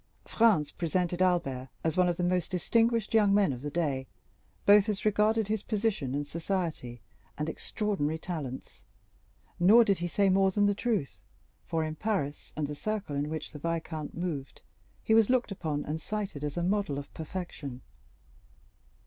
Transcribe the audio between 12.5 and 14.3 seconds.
and the circle in which the viscount